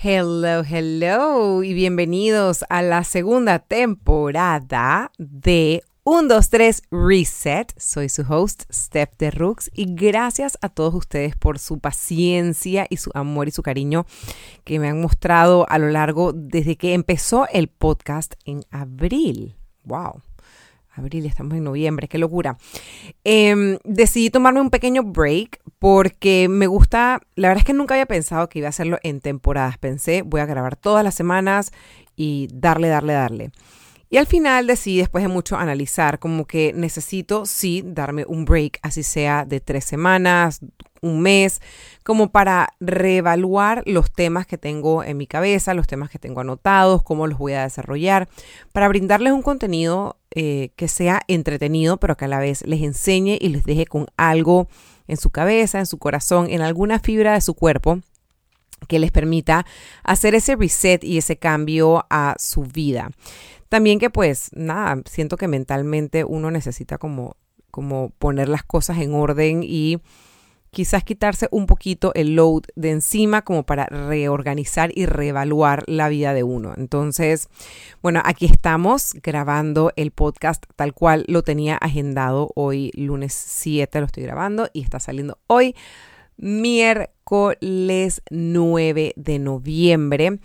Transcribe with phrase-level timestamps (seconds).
[0.00, 7.72] Hello, hello y bienvenidos a la segunda temporada de 1, 2, 3 Reset.
[7.76, 12.98] Soy su host, Steph de Rooks, y gracias a todos ustedes por su paciencia y
[12.98, 14.06] su amor y su cariño
[14.62, 19.56] que me han mostrado a lo largo desde que empezó el podcast en abril.
[19.82, 20.22] ¡Wow!
[20.98, 22.58] Abril, estamos en noviembre, qué locura.
[23.24, 28.06] Em, decidí tomarme un pequeño break porque me gusta, la verdad es que nunca había
[28.06, 29.78] pensado que iba a hacerlo en temporadas.
[29.78, 31.72] Pensé, voy a grabar todas las semanas
[32.16, 33.50] y darle, darle, darle.
[34.10, 38.78] Y al final decidí, después de mucho analizar, como que necesito, sí, darme un break,
[38.82, 40.60] así sea de tres semanas,
[41.02, 41.60] un mes,
[42.02, 47.02] como para reevaluar los temas que tengo en mi cabeza, los temas que tengo anotados,
[47.02, 48.28] cómo los voy a desarrollar,
[48.72, 53.38] para brindarles un contenido eh, que sea entretenido, pero que a la vez les enseñe
[53.40, 54.68] y les deje con algo
[55.06, 58.00] en su cabeza, en su corazón, en alguna fibra de su cuerpo
[58.86, 59.66] que les permita
[60.04, 63.10] hacer ese reset y ese cambio a su vida.
[63.68, 67.36] También que pues nada, siento que mentalmente uno necesita como,
[67.70, 69.98] como poner las cosas en orden y
[70.70, 76.34] quizás quitarse un poquito el load de encima como para reorganizar y reevaluar la vida
[76.34, 76.74] de uno.
[76.76, 77.48] Entonces,
[78.02, 84.06] bueno, aquí estamos grabando el podcast tal cual lo tenía agendado hoy lunes 7 lo
[84.06, 85.74] estoy grabando y está saliendo hoy
[86.36, 90.38] miércoles 9 de noviembre.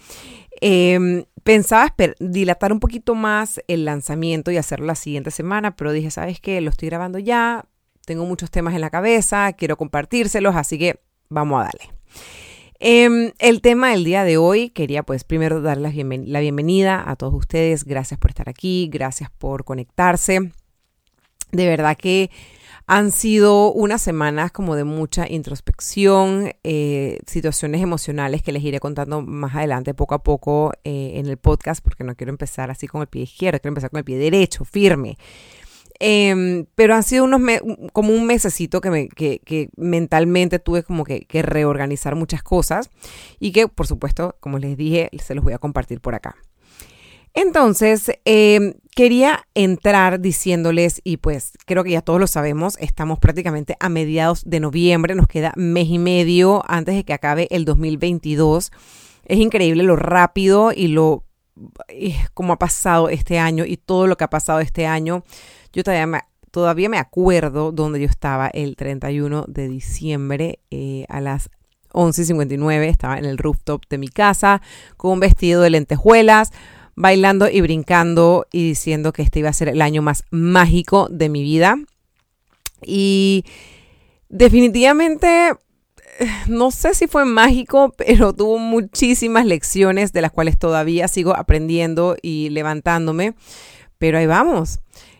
[0.61, 6.09] Em, pensaba dilatar un poquito más el lanzamiento y hacerlo la siguiente semana, pero dije,
[6.11, 6.61] ¿sabes qué?
[6.61, 7.65] Lo estoy grabando ya,
[8.05, 11.89] tengo muchos temas en la cabeza, quiero compartírselos, así que vamos a darle.
[12.79, 17.15] Em, el tema del día de hoy, quería pues primero dar la, la bienvenida a
[17.15, 20.51] todos ustedes, gracias por estar aquí, gracias por conectarse.
[21.51, 22.29] De verdad que
[22.85, 29.21] han sido unas semanas como de mucha introspección, eh, situaciones emocionales que les iré contando
[29.21, 33.01] más adelante, poco a poco eh, en el podcast, porque no quiero empezar así con
[33.01, 35.17] el pie izquierdo, quiero empezar con el pie derecho, firme.
[36.05, 37.39] Em, pero han sido unos
[37.93, 42.89] como un mesecito que, me, que, que mentalmente tuve como que, que, reorganizar muchas cosas
[43.39, 46.35] y que por supuesto, como les dije, se los voy a compartir por acá.
[47.33, 53.77] Entonces, em, quería entrar diciéndoles, y pues creo que ya todos lo sabemos, estamos prácticamente
[53.79, 58.73] a mediados de noviembre, nos queda mes y medio antes de que acabe el 2022.
[59.23, 61.23] Es increíble lo rápido y lo
[62.33, 65.23] como ha pasado este año y todo lo que ha pasado este año.
[65.73, 71.19] Yo todavía me, todavía me acuerdo donde yo estaba el 31 de diciembre eh, a
[71.19, 71.49] las
[71.93, 72.83] 11.59.
[72.83, 74.61] Estaba en el rooftop de mi casa
[74.97, 76.51] con un vestido de lentejuelas
[76.95, 81.29] bailando y brincando y diciendo que este iba a ser el año más mágico de
[81.29, 81.77] mi vida.
[82.85, 83.45] Y
[84.29, 85.49] definitivamente,
[86.19, 91.35] eh, no sé si fue mágico, pero tuvo muchísimas lecciones de las cuales todavía sigo
[91.35, 93.35] aprendiendo y levantándome.
[93.97, 94.79] Pero ahí vamos,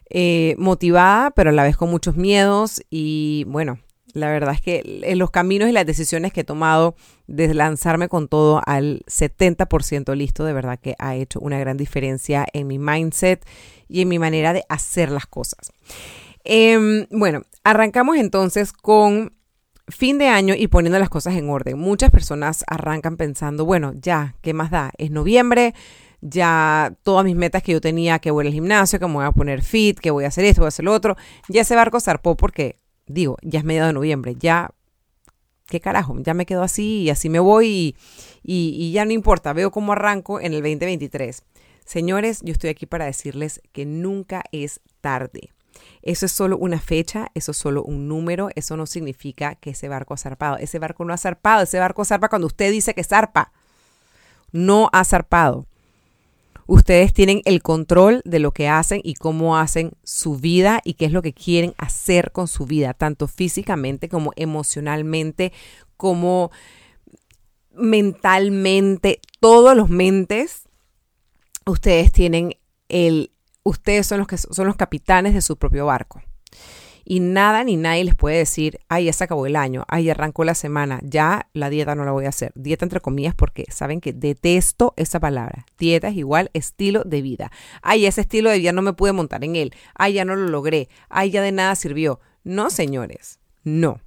[0.09, 3.79] eh, motivada, pero a la vez con muchos miedos y bueno,
[4.13, 6.95] la verdad es que en los caminos y las decisiones que he tomado
[7.27, 12.45] de lanzarme con todo al 70% listo, de verdad que ha hecho una gran diferencia
[12.53, 13.43] en mi mindset
[13.87, 15.71] y en mi manera de hacer las cosas.
[16.43, 19.33] Em, bueno, arrancamos entonces con
[19.87, 21.79] fin de año y poniendo las cosas en orden.
[21.79, 24.91] Muchas personas arrancan pensando, bueno, ya, ¿qué más da?
[24.97, 25.73] Es noviembre,
[26.23, 29.31] ya todas mis metas que yo tenía, que voy al gimnasio, que me voy a
[29.31, 31.17] poner fit, que voy a hacer esto, voy a hacer lo otro,
[31.49, 34.71] ya ese barco zarpó porque digo, ya es mediado de noviembre, ya,
[35.67, 37.95] qué carajo, ya me quedo así y así me voy
[38.41, 41.43] y, ya no importa, veo cómo arranco en el 2023.
[41.85, 45.51] Señores, yo estoy aquí para decirles que nunca es tarde.
[46.01, 49.89] Eso es solo una fecha, eso es solo un número, eso no significa que ese
[49.89, 50.57] barco ha zarpado.
[50.57, 53.51] Ese barco no ha zarpado, ese barco zarpa cuando usted dice que zarpa.
[54.51, 55.65] No ha zarpado.
[56.73, 61.05] Ustedes tienen el control de lo que hacen y cómo hacen su vida y qué
[61.05, 65.53] es lo que quieren hacer con su vida, tanto físicamente como emocionalmente,
[65.97, 66.49] como
[67.75, 70.67] mentalmente, todos los mentes,
[71.67, 72.57] ustedes tienen
[72.89, 73.29] el,
[73.61, 76.23] ustedes son los que son los capitanes de su propio barco
[77.05, 80.43] y nada ni nadie les puede decir, ay, ya se acabó el año, ay, arrancó
[80.43, 82.51] la semana, ya la dieta no la voy a hacer.
[82.55, 85.65] Dieta entre comillas porque saben que detesto esa palabra.
[85.77, 87.51] Dieta es igual estilo de vida.
[87.81, 89.73] Ay, ese estilo de vida no me pude montar en él.
[89.95, 90.89] Ay, ya no lo logré.
[91.09, 92.19] Ay, ya de nada sirvió.
[92.43, 93.99] No, señores, no.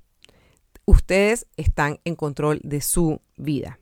[0.85, 3.79] Ustedes están en control de su vida.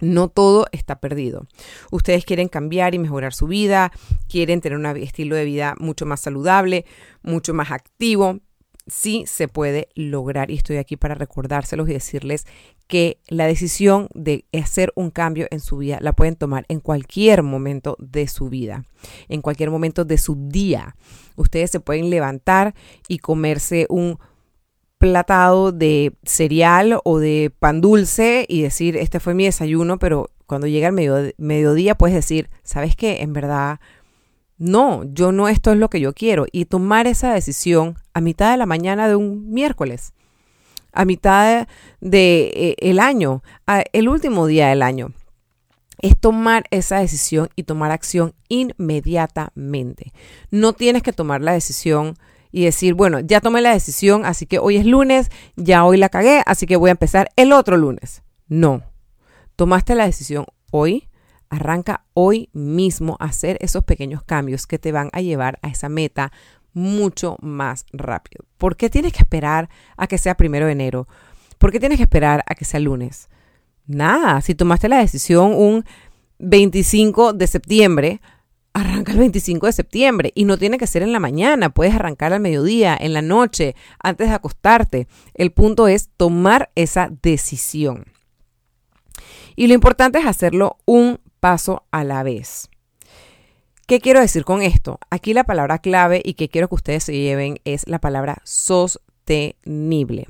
[0.00, 1.46] No todo está perdido.
[1.90, 3.92] Ustedes quieren cambiar y mejorar su vida,
[4.28, 6.84] quieren tener un estilo de vida mucho más saludable,
[7.22, 8.40] mucho más activo.
[8.88, 12.46] sí se puede lograr y estoy aquí para recordárselos y decirles
[12.86, 17.42] que la decisión de hacer un cambio en su vida la pueden tomar en cualquier
[17.42, 18.84] momento de su vida,
[19.28, 20.94] en cualquier momento de su día.
[21.34, 22.74] Ustedes se pueden levantar
[23.08, 24.18] y comerse un
[25.10, 30.66] platado de cereal o de pan dulce y decir, este fue mi desayuno, pero cuando
[30.66, 33.22] llega el mediodía puedes decir, ¿sabes qué?
[33.22, 33.78] En verdad
[34.58, 36.46] no, yo no esto es lo que yo quiero.
[36.50, 40.14] Y tomar esa decisión a mitad de la mañana de un miércoles,
[40.92, 41.66] a mitad del
[42.00, 43.42] de, eh, el año,
[43.92, 45.12] el último día del año.
[46.00, 50.12] Es tomar esa decisión y tomar acción inmediatamente.
[50.50, 52.16] No tienes que tomar la decisión
[52.52, 56.08] y decir, bueno, ya tomé la decisión, así que hoy es lunes, ya hoy la
[56.08, 58.22] cagué, así que voy a empezar el otro lunes.
[58.48, 58.82] No,
[59.56, 61.08] tomaste la decisión hoy,
[61.48, 66.32] Arranca hoy mismo hacer esos pequeños cambios que te van a llevar a esa meta
[66.72, 68.44] mucho más rápido.
[68.58, 71.06] ¿Por qué tienes que esperar a que sea primero de enero?
[71.58, 73.28] ¿Por qué tienes que esperar a que sea lunes?
[73.86, 75.84] Nada, si tomaste la decisión un
[76.40, 78.20] 25 de septiembre,
[78.76, 82.32] arranca el 25 de septiembre y no tiene que ser en la mañana, puedes arrancar
[82.32, 85.08] al mediodía, en la noche, antes de acostarte.
[85.34, 88.04] El punto es tomar esa decisión.
[89.56, 92.68] Y lo importante es hacerlo un paso a la vez.
[93.86, 94.98] ¿Qué quiero decir con esto?
[95.08, 100.26] Aquí la palabra clave y que quiero que ustedes se lleven es la palabra sostenible.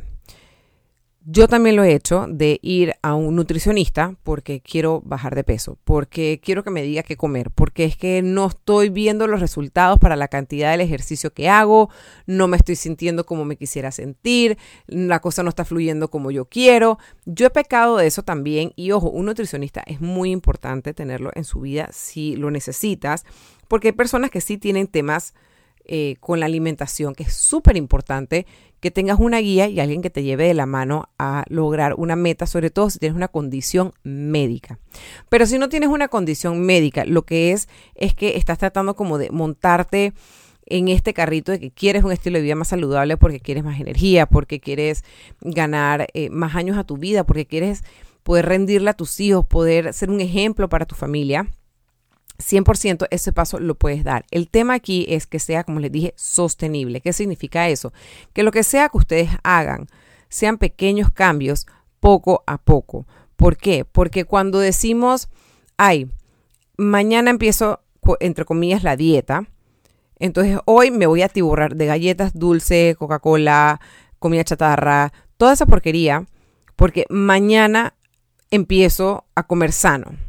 [1.28, 5.76] Yo también lo he hecho de ir a un nutricionista porque quiero bajar de peso,
[5.82, 9.98] porque quiero que me diga qué comer, porque es que no estoy viendo los resultados
[9.98, 11.90] para la cantidad del ejercicio que hago,
[12.26, 14.56] no me estoy sintiendo como me quisiera sentir,
[14.86, 17.00] la cosa no está fluyendo como yo quiero.
[17.24, 21.42] Yo he pecado de eso también y ojo, un nutricionista es muy importante tenerlo en
[21.42, 23.24] su vida si lo necesitas,
[23.66, 25.34] porque hay personas que sí tienen temas
[25.88, 28.44] eh, con la alimentación, que es súper importante
[28.80, 32.16] que tengas una guía y alguien que te lleve de la mano a lograr una
[32.16, 34.78] meta, sobre todo si tienes una condición médica.
[35.28, 39.18] Pero si no tienes una condición médica, lo que es es que estás tratando como
[39.18, 40.12] de montarte
[40.66, 43.80] en este carrito de que quieres un estilo de vida más saludable porque quieres más
[43.80, 45.04] energía, porque quieres
[45.40, 47.84] ganar eh, más años a tu vida, porque quieres
[48.24, 51.46] poder rendirle a tus hijos, poder ser un ejemplo para tu familia
[52.38, 54.24] 100% ese paso lo puedes dar.
[54.30, 57.00] El tema aquí es que sea, como les dije, sostenible.
[57.00, 57.92] ¿Qué significa eso?
[58.32, 59.88] Que lo que sea que ustedes hagan
[60.28, 61.66] sean pequeños cambios
[62.00, 63.06] poco a poco.
[63.36, 63.84] ¿Por qué?
[63.84, 65.28] Porque cuando decimos,
[65.76, 66.10] ay,
[66.76, 67.80] mañana empiezo,
[68.20, 69.46] entre comillas, la dieta,
[70.18, 73.80] entonces hoy me voy a tiburrar de galletas dulce, Coca-Cola,
[74.18, 76.26] comida chatarra, toda esa porquería,
[76.74, 77.94] porque mañana
[78.50, 80.25] empiezo a comer sano.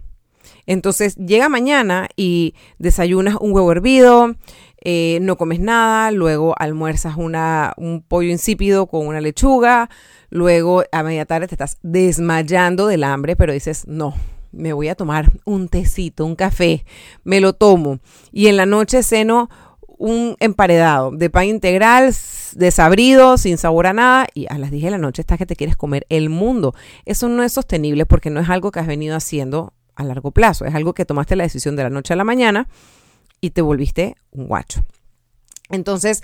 [0.68, 4.36] Entonces llega mañana y desayunas un huevo hervido,
[4.84, 9.90] eh, no comes nada, luego almuerzas un pollo insípido con una lechuga,
[10.30, 14.14] luego a media tarde te estás desmayando del hambre, pero dices, no,
[14.52, 16.86] me voy a tomar un tecito, un café,
[17.24, 18.00] me lo tomo
[18.32, 19.50] y en la noche ceno
[19.98, 22.14] un emparedado de pan integral,
[22.54, 25.56] desabrido, sin sabor a nada, y a las 10 de la noche estás que te
[25.56, 26.76] quieres comer el mundo.
[27.06, 30.66] Eso no es sostenible porque no es algo que has venido haciendo a largo plazo.
[30.66, 32.68] Es algo que tomaste la decisión de la noche a la mañana
[33.42, 34.86] y te volviste un guacho.
[35.70, 36.24] Entonces,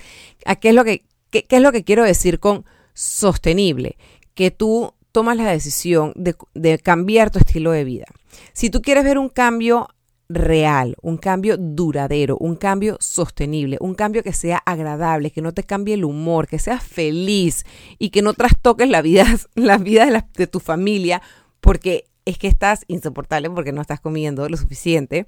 [0.62, 3.98] qué es lo que, qué, es lo que quiero decir con sostenible?
[4.36, 8.06] Que tú tomas la decisión de, de cambiar tu estilo de vida.
[8.54, 9.90] Si tú quieres ver un cambio
[10.30, 15.64] real, un cambio duradero, un cambio sostenible, un cambio que sea agradable, que no te
[15.64, 17.66] cambie el humor, que seas feliz
[18.00, 21.22] y que no trastoques la vida, la vida de, de tu familia,
[21.60, 25.28] porque es que estás insoportable porque no estás comiendo lo suficiente,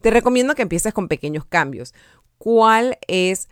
[0.00, 1.94] te recomiendo que empieces con pequeños cambios.
[2.38, 3.48] ¿Cuál es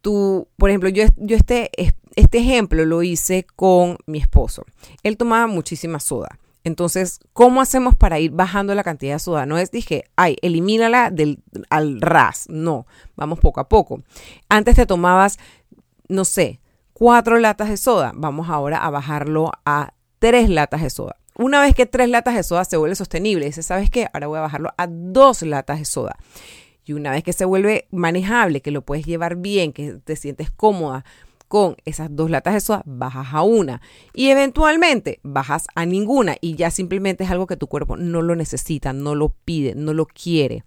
[0.00, 1.70] tu, por ejemplo, yo, yo este,
[2.14, 4.64] este ejemplo lo hice con mi esposo.
[5.02, 6.38] Él tomaba muchísima soda.
[6.62, 9.46] Entonces, ¿cómo hacemos para ir bajando la cantidad de soda?
[9.46, 12.46] No es, dije, ay, elimínala del, al ras.
[12.48, 14.02] No, vamos poco a poco.
[14.48, 15.38] Antes te tomabas,
[16.08, 16.60] no sé,
[16.92, 18.12] cuatro latas de soda.
[18.14, 21.16] Vamos ahora a bajarlo a tres latas de soda.
[21.38, 24.08] Una vez que tres latas de soda se vuelve sostenible, dice, ¿sabes qué?
[24.12, 26.16] Ahora voy a bajarlo a dos latas de soda.
[26.84, 30.50] Y una vez que se vuelve manejable, que lo puedes llevar bien, que te sientes
[30.50, 31.04] cómoda
[31.48, 33.82] con esas dos latas de soda, bajas a una.
[34.14, 38.34] Y eventualmente bajas a ninguna y ya simplemente es algo que tu cuerpo no lo
[38.34, 40.64] necesita, no lo pide, no lo quiere.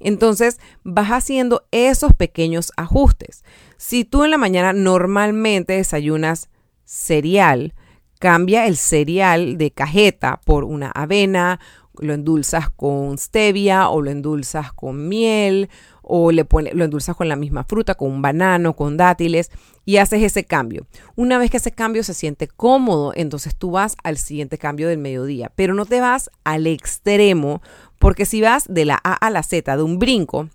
[0.00, 3.42] Entonces vas haciendo esos pequeños ajustes.
[3.76, 6.50] Si tú en la mañana normalmente desayunas
[6.84, 7.74] cereal,
[8.18, 11.60] cambia el cereal de cajeta por una avena,
[12.00, 15.68] lo endulzas con stevia o lo endulzas con miel
[16.02, 19.50] o le pone, lo endulzas con la misma fruta, con un banano, con dátiles
[19.84, 20.86] y haces ese cambio.
[21.16, 24.98] Una vez que ese cambio se siente cómodo, entonces tú vas al siguiente cambio del
[24.98, 27.62] mediodía, pero no te vas al extremo,
[27.98, 30.48] porque si vas de la A a la Z, de un brinco,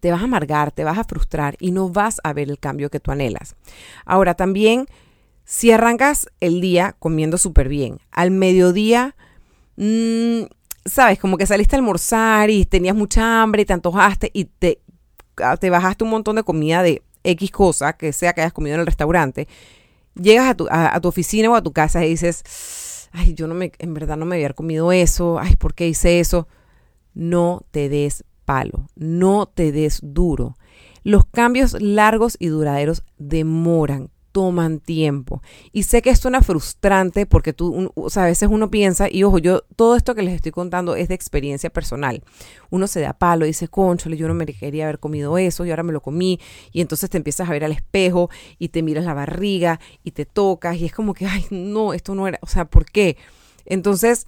[0.00, 2.90] te vas a amargar, te vas a frustrar y no vas a ver el cambio
[2.90, 3.54] que tú anhelas.
[4.04, 4.86] Ahora también,
[5.50, 9.16] si arrancas el día comiendo súper bien, al mediodía...
[9.74, 10.42] Mmm,
[10.84, 14.80] sabes, como que saliste a almorzar y tenías mucha hambre y te antojaste y te,
[15.42, 18.74] ah, te bajaste un montón de comida de X cosa, que sea que hayas comido
[18.74, 19.48] en el restaurante,
[20.14, 23.54] llegas a tu, a, tu oficina o a tu casa y dices, ay, yo no
[23.54, 26.46] me, en verdad no me había comido eso, ay, ¿por qué hice eso?
[27.12, 30.56] No te des palo, no te des duro.
[31.02, 35.42] Los cambios largos y duraderos demoran toman tiempo.
[35.72, 39.38] Y sé que suena frustrante porque tú, o sea, a veces uno piensa, y ojo,
[39.38, 42.22] yo todo esto que les estoy contando es de experiencia personal.
[42.70, 45.70] Uno se da palo y dice, conchole, yo no me quería haber comido eso y
[45.70, 46.40] ahora me lo comí.
[46.72, 50.26] Y entonces te empiezas a ver al espejo y te miras la barriga y te
[50.26, 53.16] tocas y es como que, ay, no, esto no era, o sea, ¿por qué?
[53.64, 54.26] Entonces,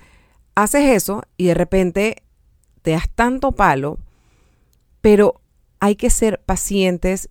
[0.55, 2.23] haces eso y de repente
[2.83, 3.99] te das tanto palo,
[5.01, 5.41] pero
[5.81, 7.29] hay que ser pacientes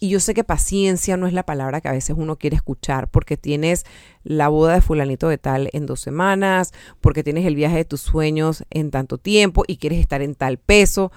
[0.00, 3.08] y yo sé que paciencia no es la palabra que a veces uno quiere escuchar
[3.08, 3.84] porque tienes
[4.22, 8.00] la boda de fulanito de tal en dos semanas, porque tienes el viaje de tus
[8.00, 11.10] sueños en tanto tiempo y quieres estar en tal peso.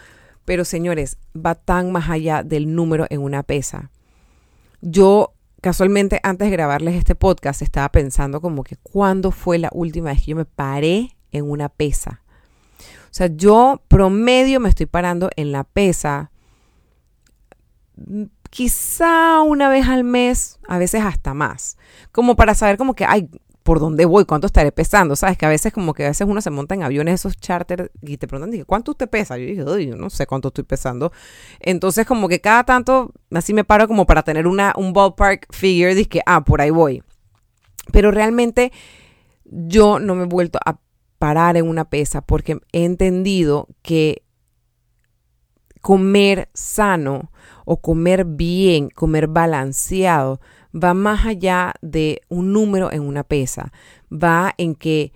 [0.46, 3.92] Pero señores, va tan más allá del número en una pesa.
[4.82, 10.10] Yo casualmente antes de grabarles este podcast estaba pensando como que cuándo fue la última
[10.10, 12.24] vez que yo me paré en una pesa.
[12.80, 16.32] O sea, yo promedio me estoy parando en la pesa
[18.50, 21.78] quizá una vez al mes, a veces hasta más,
[22.12, 23.30] como para saber como que, ay,
[23.64, 26.42] por dónde voy, cuánto estaré pesando, sabes que a veces como que a veces uno
[26.42, 29.38] se monta en aviones esos charter y te preguntan, dije, ¿cuánto usted pesa?
[29.38, 31.12] Yo dije, yo no sé cuánto estoy pesando.
[31.60, 35.94] Entonces como que cada tanto, así me paro como para tener una, un ballpark figure,
[35.94, 37.04] dije, ah, por ahí voy.
[37.92, 38.72] Pero realmente
[39.46, 40.80] yo no me he vuelto a
[41.20, 44.24] parar en una pesa porque he entendido que
[45.82, 47.31] comer sano
[47.72, 50.42] o comer bien, comer balanceado,
[50.76, 53.72] va más allá de un número en una pesa.
[54.12, 55.14] Va en que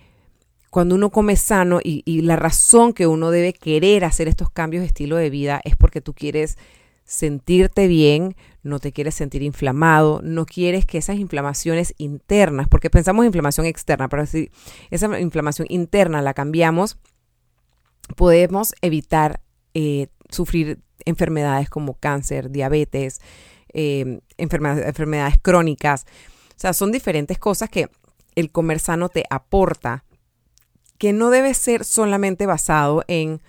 [0.69, 4.87] cuando uno come sano y, la razón que uno debe querer hacer estos cambios de
[4.87, 6.57] estilo de vida es porque tú quieres
[7.03, 13.23] sentirte bien, no te quieres sentir inflamado, no quieres que esas inflamaciones internas, porque pensamos
[13.23, 14.49] en inflamación externa, pero si
[14.91, 16.99] esa inflamación interna la cambiamos,
[18.15, 19.41] podemos evitar
[19.73, 23.21] eh, sufrir enfermedades como cáncer, diabetes,
[23.69, 26.05] em, enfermedades crónicas.
[26.49, 27.89] O sea, son diferentes cosas que
[28.35, 30.03] el comer sano te aporta,
[30.97, 33.41] que no debe ser solamente basado en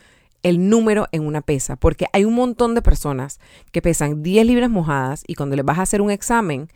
[0.43, 3.41] el número en una pesa, porque hay un montón de personas
[3.73, 6.69] que pesan 10 libras mojadas y cuando les vas a hacer un examen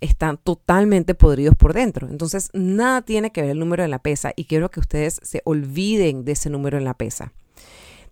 [0.00, 2.08] están totalmente podridos por dentro.
[2.08, 5.42] Entonces, nada tiene que ver el número en la pesa y quiero que ustedes se
[5.44, 7.32] olviden de ese número en la pesa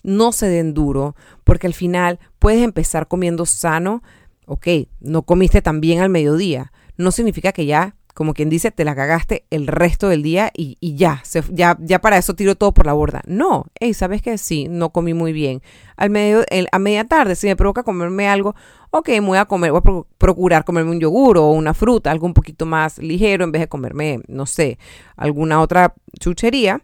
[0.07, 4.03] no se den duro, porque al final puedes empezar comiendo sano,
[4.47, 4.67] ok,
[5.01, 8.95] no comiste tan bien al mediodía, no significa que ya, como quien dice, te la
[8.95, 12.95] cagaste el resto del día y, ya, ya, ya para eso tiro todo por la
[12.95, 13.21] borda.
[13.27, 15.61] No, hey, ¿sabes que Sí, no comí muy bien.
[15.97, 18.55] Al medio, a media tarde, si me provoca comerme algo,
[18.91, 22.33] ok, voy a comer, voy a procurar comerme un yogur o una fruta, algo un
[22.33, 24.79] poquito más ligero en vez de comerme, no sé,
[25.17, 26.81] alguna otra chuchería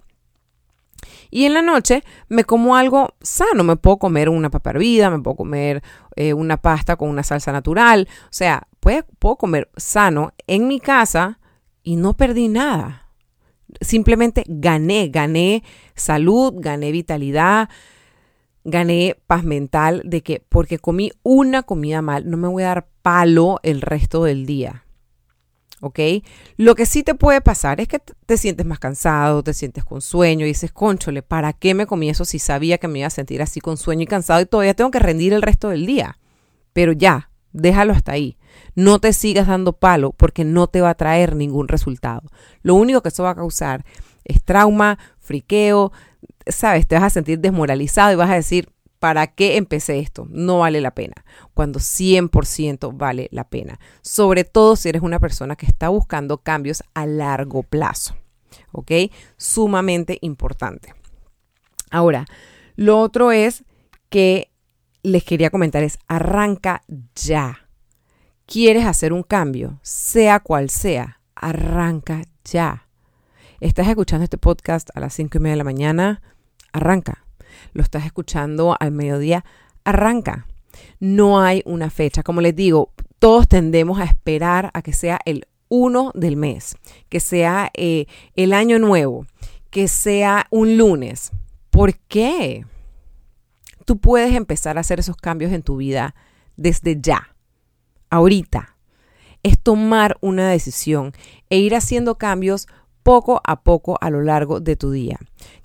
[1.30, 3.64] y en la noche me como algo sano.
[3.64, 5.82] Me puedo comer una papa hervida, me puedo comer
[6.16, 8.09] eh, una pasta con una salsa natural.
[8.25, 11.38] O sea, puedo comer sano en mi casa
[11.82, 13.09] y no perdí nada.
[13.80, 15.62] Simplemente gané, gané
[15.94, 17.71] salud, gané vitalidad,
[18.64, 22.88] gané paz mental de que porque comí una comida mal, no me voy a dar
[23.02, 24.82] palo el resto del día.
[25.83, 25.99] ¿Ok?
[26.57, 30.01] Lo que sí te puede pasar es que te sientes más cansado, te sientes con
[30.01, 33.11] sueño y dices, conchole, ¿para qué me comí eso si sabía que me iba a
[33.11, 36.19] sentir así con sueño y cansado y todavía tengo que rendir el resto del día?
[36.73, 38.39] Pero ya, déjalo hasta ahí.
[38.77, 42.23] No te sigas dando palo porque no te va a traer ningún resultado.
[42.62, 43.85] Lo único que eso va a causar
[44.25, 45.91] es trauma, friqueo,
[46.47, 48.69] sabes, te vas a sentir desmoralizado y vas a decir,
[49.02, 50.28] ¿para qué empecé esto?
[50.30, 55.56] No vale la pena, cuando 100% vale la pena, sobre todo si eres una persona
[55.56, 58.14] que está buscando cambios a largo plazo,
[58.71, 58.92] ¿ok?
[59.37, 60.94] Sumamente importante.
[61.90, 62.26] Ahora,
[62.76, 63.64] lo otro es
[64.09, 64.52] que
[65.02, 66.85] les quería comentar es, arranca
[67.16, 67.68] ya.
[68.47, 69.80] ¿Quieres hacer un cambio?
[69.82, 72.87] Sea cual sea, arranca ya.
[73.59, 76.23] Estás escuchando este podcast a las 5 y media de la mañana,
[76.73, 77.25] arranca.
[77.73, 79.45] Lo estás escuchando al mediodía,
[79.85, 80.47] arranca.
[81.00, 82.23] No hay una fecha.
[82.23, 86.76] Como les digo, todos tendemos a esperar a que sea el 1 del mes,
[87.09, 89.26] que sea eh, el año nuevo,
[89.71, 91.33] que sea un lunes.
[91.71, 92.66] ¿Por qué?
[93.85, 96.14] Tú puedes empezar a hacer esos cambios en tu vida
[96.57, 97.35] desde ya,
[98.11, 98.76] ahorita.
[99.42, 101.12] Es tomar una decisión
[101.49, 102.69] e ir haciendo cambios
[103.02, 105.19] poco a poco a lo largo de tu día.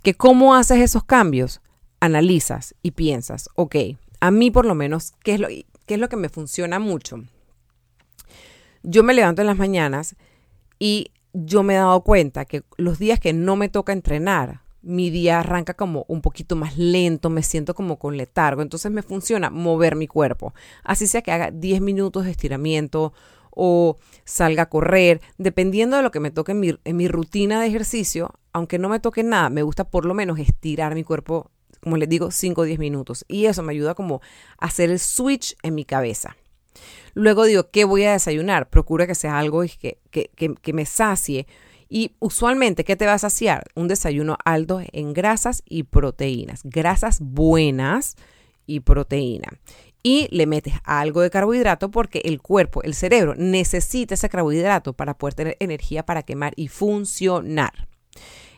[0.03, 1.61] ¿Que cómo haces esos cambios?
[1.99, 3.75] Analizas y piensas, ok,
[4.19, 7.23] a mí por lo menos, ¿qué es lo, qué es lo que me funciona mucho?
[8.83, 10.15] Yo me levanto en las mañanas
[10.79, 15.09] y yo me he dado cuenta que los días que no me toca entrenar, mi
[15.09, 19.49] día arranca como un poquito más lento, me siento como con letargo, entonces me funciona
[19.49, 20.53] mover mi cuerpo.
[20.83, 23.13] Así sea que haga 10 minutos de estiramiento
[23.51, 27.59] o salga a correr, dependiendo de lo que me toque en mi, en mi rutina
[27.59, 31.51] de ejercicio, aunque no me toque nada, me gusta por lo menos estirar mi cuerpo,
[31.81, 33.25] como les digo, 5 o 10 minutos.
[33.27, 34.21] Y eso me ayuda como
[34.59, 36.35] a hacer el switch en mi cabeza.
[37.13, 38.69] Luego digo, ¿qué voy a desayunar?
[38.69, 41.47] Procura que sea algo que, que, que, me sacie.
[41.89, 43.65] Y usualmente, ¿qué te va a saciar?
[43.75, 46.61] Un desayuno alto en grasas y proteínas.
[46.63, 48.15] Grasas buenas
[48.67, 49.49] y proteína.
[50.03, 55.17] Y le metes algo de carbohidrato porque el cuerpo, el cerebro, necesita ese carbohidrato para
[55.17, 57.87] poder tener energía para quemar y funcionar.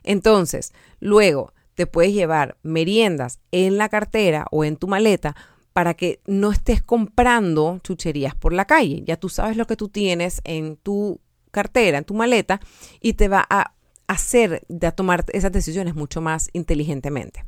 [0.04, 5.34] Entonces, luego te puedes llevar meriendas en la cartera o en tu maleta
[5.72, 9.02] para que no estés comprando chucherías por la calle.
[9.06, 11.22] Ya tú sabes lo que tú tienes en tu
[11.52, 12.60] cartera, en tu maleta,
[13.00, 13.76] y te va a
[14.08, 17.46] hacer de tomar esas decisiones mucho más inteligentemente.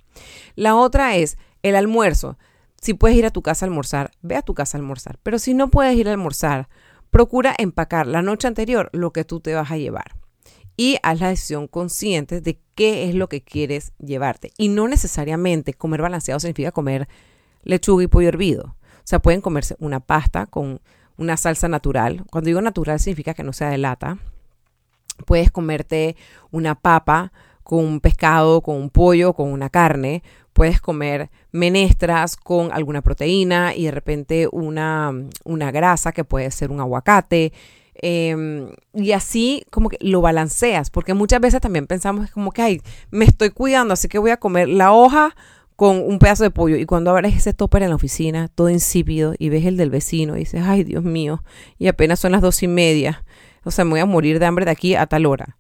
[0.55, 2.38] La otra es el almuerzo.
[2.81, 5.19] Si puedes ir a tu casa a almorzar, ve a tu casa a almorzar.
[5.23, 6.69] Pero si no puedes ir a almorzar,
[7.09, 10.21] procura empacar la noche anterior lo que tú te vas a llevar.
[10.78, 14.51] Y haz la decisión consciente de qué es lo que quieres llevarte.
[14.58, 17.08] Y no necesariamente comer balanceado significa comer
[17.63, 18.75] lechuga y pollo hervido.
[18.98, 20.82] O sea, pueden comerse una pasta con
[21.18, 22.24] una salsa natural.
[22.32, 24.18] Cuando digo natural significa que no sea de lata.
[25.25, 26.16] Puedes comerte
[26.50, 27.32] una papa
[27.63, 30.24] con un pescado, con un pollo, con una carne.
[30.53, 36.72] Puedes comer menestras con alguna proteína y de repente una, una grasa que puede ser
[36.72, 37.53] un aguacate.
[37.96, 42.82] Em, y así como que lo balanceas, porque muchas veces también pensamos como que, ay,
[43.12, 45.36] me estoy cuidando, así que voy a comer la hoja
[45.75, 49.34] con un pedazo de pollo y cuando abres ese topper en la oficina, todo insípido,
[49.38, 51.44] y ves el del vecino y dices, ay Dios mío,
[51.77, 53.25] y apenas son las dos y media,
[53.64, 55.58] o sea, me voy a morir de hambre de aquí a tal hora.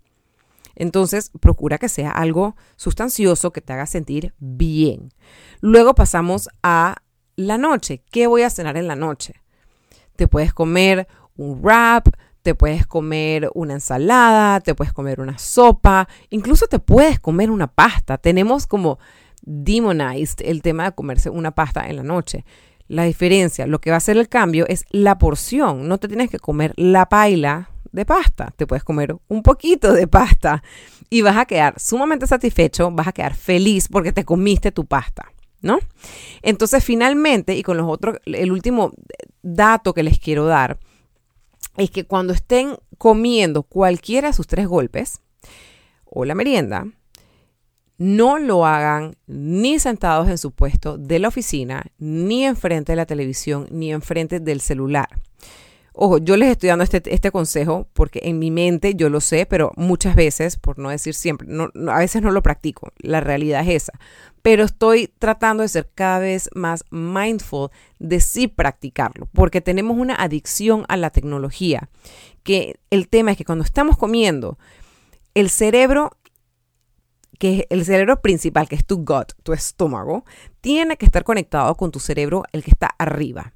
[0.75, 5.13] Entonces, procura que sea algo sustancioso que te haga sentir bien.
[5.59, 6.97] Luego pasamos a
[7.35, 8.01] la noche.
[8.11, 9.35] ¿Qué voy a cenar en la noche?
[10.15, 11.07] Te puedes comer
[11.41, 12.07] un wrap,
[12.43, 17.67] te puedes comer una ensalada, te puedes comer una sopa, incluso te puedes comer una
[17.67, 18.17] pasta.
[18.17, 18.99] Tenemos como
[19.41, 22.45] demonized el tema de comerse una pasta en la noche.
[22.87, 25.87] La diferencia, lo que va a hacer el cambio es la porción.
[25.87, 30.07] No te tienes que comer la paila de pasta, te puedes comer un poquito de
[30.07, 30.63] pasta
[31.09, 35.31] y vas a quedar sumamente satisfecho, vas a quedar feliz porque te comiste tu pasta,
[35.61, 35.79] ¿no?
[36.41, 38.93] Entonces, finalmente, y con los otros, el último
[39.41, 40.79] dato que les quiero dar
[41.77, 45.21] es que cuando estén comiendo cualquiera de sus tres golpes
[46.05, 46.85] o la merienda,
[47.97, 53.05] no lo hagan ni sentados en su puesto de la oficina, ni enfrente de la
[53.05, 55.07] televisión, ni enfrente del celular.
[55.93, 59.45] Ojo, yo les estoy dando este, este, consejo porque en mi mente yo lo sé,
[59.45, 61.47] pero muchas veces, por no decir siempre,
[61.89, 62.91] a veces no lo practico.
[62.97, 63.99] La realidad es esa.
[64.41, 70.15] Pero estoy tratando de ser cada vez más mindful de sí practicarlo, porque tenemos una
[70.15, 71.89] adicción a la tecnología.
[72.43, 74.57] Que el tema es que cuando estamos comiendo,
[75.35, 76.17] el cerebro
[77.41, 80.25] que el cerebro principal, que es tu gut, tu estómago,
[80.61, 83.53] tiene que estar conectado con tu cerebro, el que está arriba.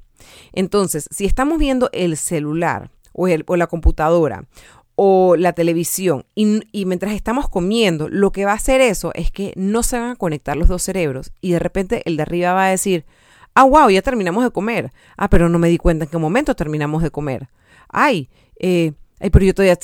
[0.54, 4.48] Entonces, si estamos viendo el celular o, la computadora
[4.96, 9.54] o la televisión y, mientras estamos comiendo, lo que va a hacer eso es que
[9.56, 12.68] no se van a conectar los dos cerebros y de repente el de arriba va
[12.68, 13.06] a decir,
[13.54, 14.92] ah, wow, ya terminamos de comer.
[15.18, 17.50] Ah, pero no me di cuenta en qué momento terminamos de comer.
[17.90, 18.30] Ay,
[18.60, 19.78] eh, ay pero yo todavía,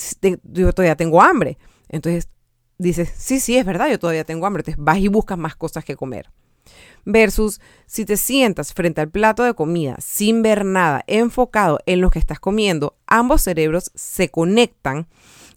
[0.44, 1.58] yo todavía tengo hambre.
[1.88, 2.28] Entonces
[2.78, 5.84] dices, sí, sí, es verdad, yo todavía tengo hambre, entonces vas y buscas más cosas
[5.84, 6.30] que comer.
[7.04, 12.10] Versus si te sientas frente al plato de comida sin ver nada, enfocado en lo
[12.10, 15.08] que estás comiendo, ambos cerebros se conectan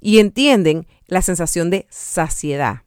[0.01, 2.81] y entienden la sensación de saciedad.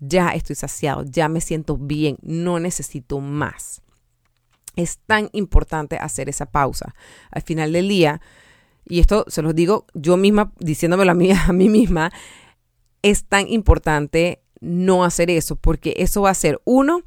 [0.00, 3.82] Ya estoy saciado, ya me siento bien, no necesito más.
[4.74, 6.94] Es tan importante hacer esa pausa.
[7.30, 8.20] Al final del día,
[8.84, 12.10] y esto se los digo yo misma, diciéndomelo a mí, a mí misma,
[13.02, 15.56] es tan importante no hacer eso?
[15.56, 17.02] Porque eso va a ser, uno,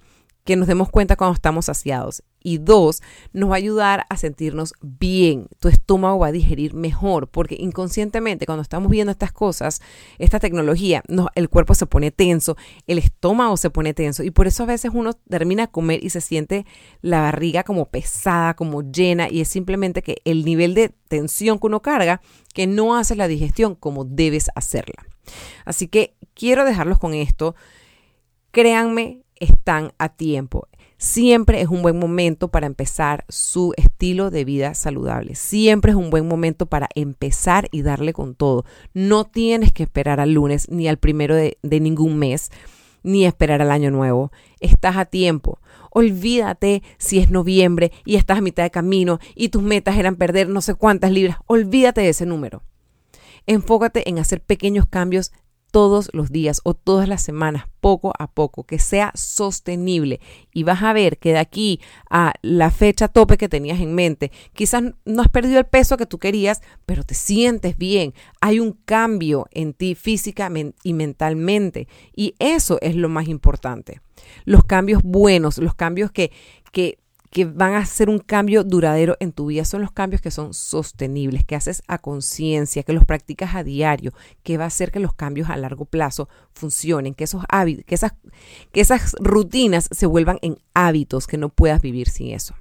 [0.45, 2.23] que nos demos cuenta cuando estamos saciados.
[2.39, 3.01] Y dos,
[3.33, 5.47] nos va a ayudar a sentirnos bien.
[5.59, 9.81] Tu estómago va a digerir mejor, porque inconscientemente cuando estamos viendo estas cosas,
[10.19, 11.03] esta tecnología,
[11.33, 12.55] el cuerpo se pone tenso,
[12.85, 14.21] el estómago se pone tenso.
[14.21, 16.67] Y por eso a veces uno termina de comer y se siente
[17.01, 19.27] la barriga como pesada, como llena.
[19.27, 22.21] Y es simplemente que el nivel de tensión que uno carga,
[22.53, 25.07] que no hace la digestión como debes hacerla.
[25.65, 27.55] Así que quiero dejarlos con esto.
[28.51, 30.67] Créanme, están a tiempo.
[30.97, 35.35] Siempre es un buen momento para empezar su estilo de vida saludable.
[35.35, 38.65] Siempre es un buen momento para empezar y darle con todo.
[38.93, 42.49] No tienes que esperar al lunes ni al primero de, ningún mes,
[43.03, 44.31] ni esperar al año nuevo.
[44.61, 45.59] Estás a tiempo.
[45.91, 50.47] Olvídate si es noviembre y estás a mitad de camino y tus metas eran perder
[50.47, 51.37] no sé cuántas libras.
[51.45, 52.63] Olvídate de ese número.
[53.47, 55.31] Enfócate en hacer pequeños cambios
[55.75, 60.21] todos los días o todas las semanas, poco a poco, que sea sostenible.
[60.53, 64.31] Y vas a ver que de aquí a la fecha tope que tenías en mente,
[64.53, 68.13] quizás no has perdido el peso que tú querías, pero te sientes bien.
[68.39, 70.49] Hay un cambio en ti física
[70.81, 71.89] y mentalmente.
[72.15, 73.99] Y eso es lo más importante.
[74.45, 76.31] Los cambios buenos, los cambios que,
[76.71, 76.99] que
[77.35, 80.53] que van a hacer un cambio duradero en tu vida son los cambios que son
[80.53, 85.01] sostenibles, que haces a conciencia, que los practicas a diario, que va a hacer que
[85.01, 88.13] los cambios a largo plazo funcionen, que esos hábitos, que esas,
[88.71, 92.55] que esas rutinas se vuelvan en hábitos, que no puedas vivir sin eso.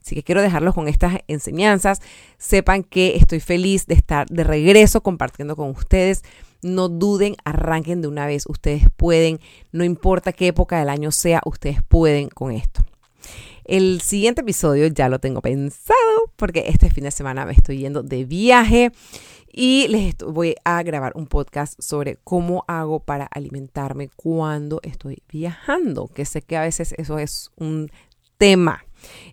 [0.00, 2.00] Así que quiero dejarlos con estas enseñanzas.
[2.38, 6.24] Sepan que estoy feliz de estar de regreso compartiendo con ustedes.
[6.60, 8.46] No duden, arranquen de una vez.
[8.48, 9.38] Ustedes pueden,
[9.70, 12.82] no importa qué época del año sea, ustedes pueden con esto.
[13.64, 15.96] El siguiente episodio ya lo tengo pensado
[16.36, 18.92] porque este fin de semana me estoy yendo de viaje
[19.52, 26.08] y les voy a grabar un podcast sobre cómo hago para alimentarme cuando estoy viajando,
[26.08, 27.90] que sé que a veces eso es un
[28.38, 28.84] tema.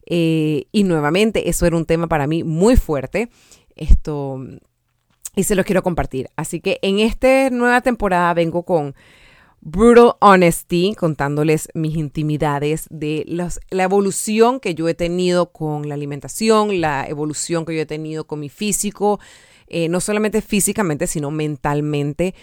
[0.06, 3.30] Eh, y nuevamente, eso era un tema para mí muy fuerte.
[3.76, 4.46] Esto,
[5.36, 6.28] y se lo quiero compartir.
[6.36, 8.94] Así que en esta nueva temporada vengo con
[9.62, 13.26] Brutal Honesty, contándoles mis intimidades de
[13.70, 18.26] la evolución que yo he tenido con la alimentación, la evolución que yo he tenido
[18.26, 19.20] con mi físico,
[19.68, 22.34] eh, no solamente físicamente, sino mentalmente.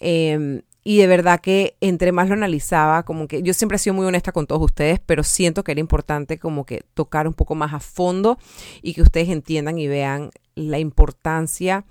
[0.00, 3.94] Em, y de verdad que entre más lo analizaba, como que yo siempre he sido
[3.94, 7.54] muy honesta con todos ustedes, pero siento que era importante como que tocar un poco
[7.54, 8.38] más a fondo
[8.82, 11.84] y que ustedes entiendan y vean la importancia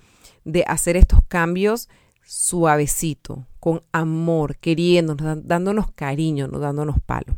[0.45, 1.89] de hacer estos cambios
[2.25, 7.38] suavecito, con amor, queriéndonos, dándonos cariño, no dándonos palo.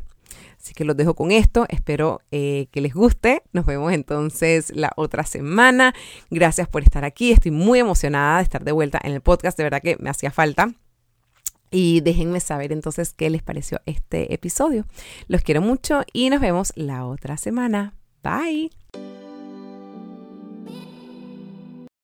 [0.60, 3.44] Así que los dejo con esto, espero eh, que les guste.
[3.54, 5.94] Nos vemos entonces la otra semana.
[6.30, 9.64] Gracias por estar aquí, estoy muy emocionada de estar de vuelta en el podcast, de
[9.64, 10.74] verdad que me hacía falta.
[11.70, 14.86] Y déjenme saber entonces qué les pareció este episodio.
[15.28, 17.94] Los quiero mucho y nos vemos la otra semana.
[18.24, 19.17] Bye.